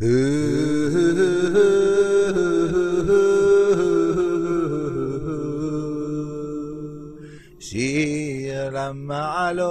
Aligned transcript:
שיר 0.00 0.08
למעלות, 8.72 9.70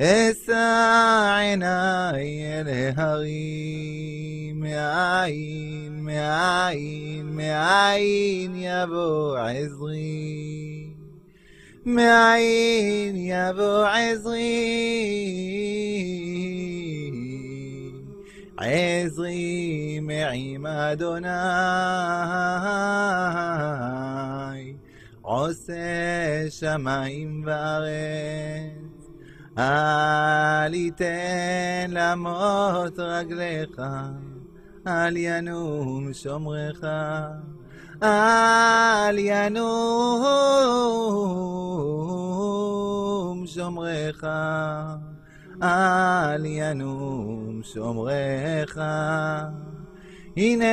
אשא 0.00 1.36
עיניי 1.40 2.42
אל 2.42 2.68
ההרים, 2.68 4.60
מאין, 4.60 6.00
מאין, 6.00 7.26
מאין 7.36 8.54
יבוא 8.54 9.38
עזרי. 9.38 10.47
מאין 11.86 13.16
יבוא 13.16 13.86
עזרי, 13.86 14.42
עזרי 18.56 20.00
מעם 20.02 20.66
אדוני, 20.66 21.28
עושה 25.22 26.50
שמיים 26.50 27.42
וארץ, 27.46 29.08
אל 29.58 30.74
יתן 30.74 31.90
למות 31.90 32.98
רגליך, 32.98 33.80
אל 34.86 35.16
ינום 35.16 36.12
שומרך. 36.12 36.84
אל 38.02 39.18
ינום 39.18 39.68
שומרך, 43.46 44.24
אל 45.62 46.46
ינום 46.46 47.60
שומרך. 47.64 48.78
הנה 50.36 50.64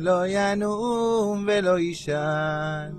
לא 0.00 0.26
ינום 0.26 1.44
ולא 1.46 1.78
יישן, 1.78 2.92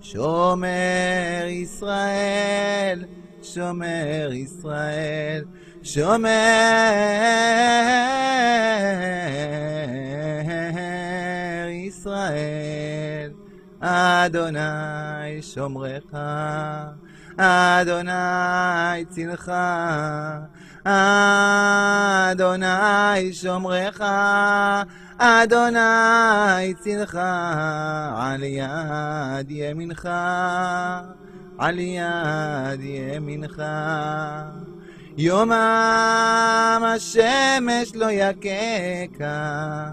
שומר 0.00 1.46
ישראל, 1.48 3.04
שומר 3.42 4.30
ישראל. 4.32 5.44
שומר 5.84 6.28
ישראל, 11.70 13.30
אדוני 13.80 15.42
שומרך, 15.42 16.14
אדוני 17.36 19.04
צילך, 19.08 19.52
אדוני 22.30 23.32
שומרך, 23.32 24.00
אדוני 25.18 26.74
צילך, 26.80 27.18
על 28.16 28.42
יד 28.42 29.50
ימינך, 29.50 30.08
על 31.62 31.78
יד 31.78 32.80
ימינך. 32.80 33.62
יומם 35.18 35.52
השמש 36.86 37.94
לא 37.94 38.06
יככה, 38.10 39.88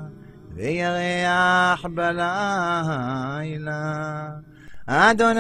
וירח 0.56 1.86
בלילה. 1.86 3.09
אדוני 4.88 5.39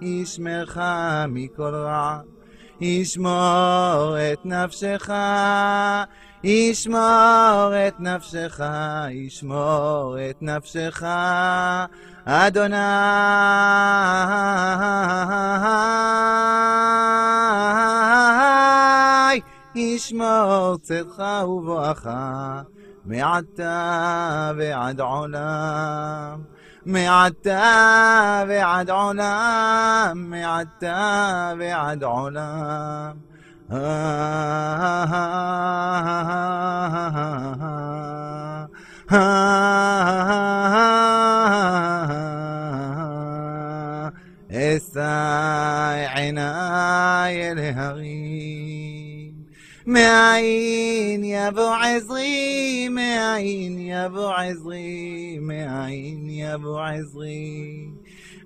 ישמרך 0.00 0.78
מכל 1.28 1.74
רע, 1.74 2.18
ישמור 2.80 4.16
את 4.32 4.38
נפשך 4.44 5.10
ישמור 6.44 7.72
את 7.88 8.00
נפשך, 8.00 8.60
ישמור 9.10 10.16
את 10.30 10.42
נפשך, 10.42 11.02
אדוני, 12.24 12.76
ישמור 19.74 20.76
צאתך 20.82 21.22
ובואך, 21.44 22.06
מעתה 23.04 24.52
ועד 24.56 25.00
עולם. 25.00 26.42
מעתה 26.86 28.44
ועד 28.48 28.90
עולם, 28.90 30.12
מעתה 30.14 31.52
ועד 31.58 32.04
עולם. 32.04 33.29
אשא 33.70 33.80
עיניי 46.14 47.50
אל 47.50 47.58
ההרים, 47.58 49.32
מאין 49.86 51.24
יבוא 51.24 51.74
עזרי, 51.74 52.88
מאין 52.90 53.78
יבוא 53.78 54.34
עזרי, 54.34 55.38
מאין 55.40 56.30
יבוא 56.30 56.80
עזרי. 56.80 57.86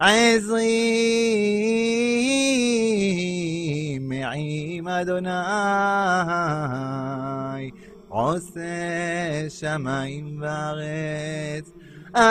עזרי 0.01 0.71
מעם 4.01 4.89
אדוני, 4.89 5.31
עושה 8.09 8.61
שמיים 9.49 10.43
וארץ. 10.43 11.71
אל 12.17 12.23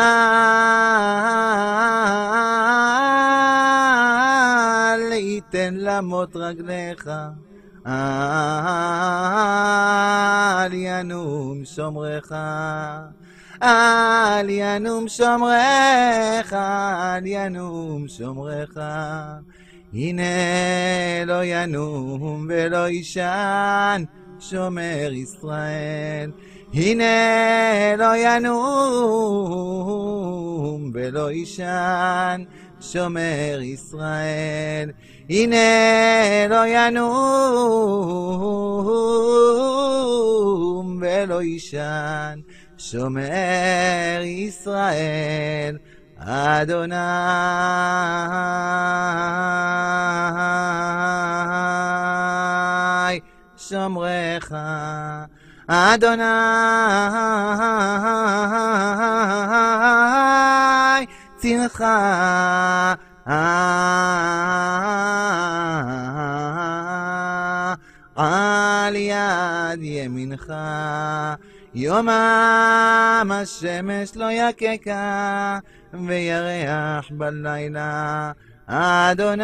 יתן 5.14 5.74
למות 5.78 6.36
רגליך, 6.36 7.10
אל 7.86 7.94
ינום 10.74 11.66
שומרך. 11.66 12.32
אל 13.64 14.50
ינום 14.50 15.08
שומרך, 15.08 16.54
אל 16.54 17.26
ינום 17.26 18.08
שומרך. 18.08 18.78
הנה 19.94 20.24
לא 21.26 21.44
ינום 21.44 22.48
ולא 22.50 22.88
יישן, 22.90 24.04
שומר 24.40 25.10
ישראל. 25.12 26.32
הנה 26.74 27.96
לא 27.98 28.18
ינום 28.18 28.52
ולא 30.94 31.32
יישן, 31.32 32.44
שומר 32.82 33.60
ישראל. 33.62 34.92
הנה 35.30 35.58
לא 36.50 36.68
ינום 36.68 37.04
ולא 41.02 41.42
יישן, 41.42 42.40
שומר 42.92 44.22
ישראל, 44.24 45.78
אדוני 46.18 46.96
שומרך, 53.58 54.52
אדוני 55.68 56.24
צילך, 61.38 61.84
על 68.16 68.96
יד 68.96 69.80
ימינך. 69.82 70.54
יומם 71.76 73.32
השמש 73.34 74.16
לא 74.16 74.32
יככה, 74.32 75.60
וירח 75.94 77.10
בלילה. 77.12 78.32
אדוני 78.68 79.44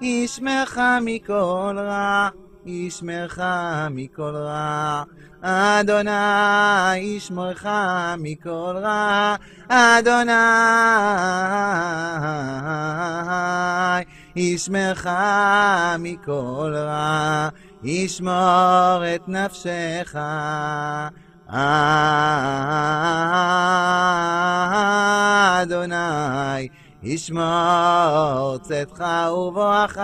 ישמרך 0.00 0.78
מכל 1.02 1.76
רע, 1.78 2.28
ישמרך 2.66 3.38
מכל 3.90 4.34
רע. 4.34 5.02
אדוני 5.42 6.98
ישמרך 6.98 7.66
מכל 8.18 8.74
רע, 8.82 9.36
אדוני 9.68 10.32
ישמרך 14.36 15.06
מכל 15.98 16.72
רע. 16.76 17.48
ישמור 17.82 19.02
את 19.14 19.28
נפשך. 19.28 20.16
אדוני, 25.62 26.68
ישמור 27.02 28.58
צאתך 28.62 29.04
ובואך 29.32 29.98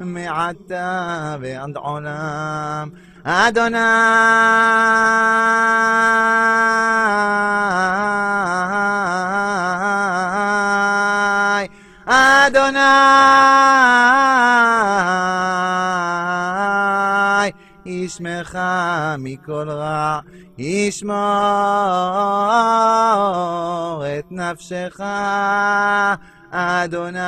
מעתה 0.00 1.36
ועד 1.40 1.76
עולם. 1.76 2.90
אדוני, 3.24 3.78
אדוני, 12.06 13.79
ישמך 18.20 18.58
מכל 19.18 19.68
רע, 19.70 20.20
ישמור 20.58 21.12
את 24.18 24.24
נפשך. 24.30 25.00
אדוני, 26.50 27.18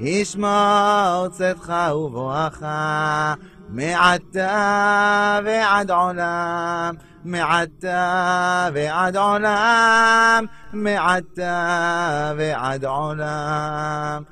ישמור 0.00 1.28
צאתך 1.30 1.72
ובואך 1.94 2.62
מעתה 3.68 5.38
ועד 5.44 5.90
עולם, 5.90 6.94
מעתה 7.24 8.68
ועד 8.74 9.16
עולם, 9.16 10.44
מעתה 10.72 12.32
ועד 12.36 12.84
עולם. 12.84 14.22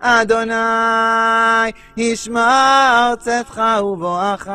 אדוני, 0.00 0.54
ישמע 1.96 3.12
צאתך 3.18 3.62
ובואך 3.82 4.48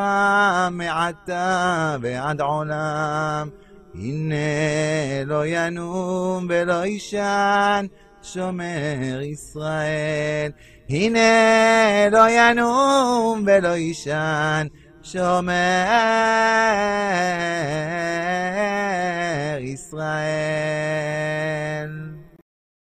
מעתה 0.70 1.96
ועד 2.00 2.40
עולם. 2.40 3.63
הנה 3.94 5.24
לא 5.26 5.46
ינום 5.46 6.46
ולא 6.48 6.86
יישן, 6.86 7.86
שומר 8.22 9.20
ישראל. 9.22 10.50
הנה 10.88 11.20
לא 12.12 12.30
ינום 12.30 13.44
ולא 13.46 13.68
יישן, 13.68 14.66
שומר 15.02 15.54
ישראל. 19.60 20.04